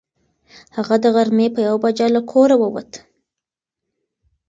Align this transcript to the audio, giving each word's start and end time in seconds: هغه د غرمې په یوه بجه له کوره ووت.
هغه 0.75 0.95
د 1.03 1.05
غرمې 1.15 1.47
په 1.55 1.59
یوه 1.67 1.79
بجه 1.83 2.07
له 2.15 2.21
کوره 2.31 2.55
ووت. 2.59 2.91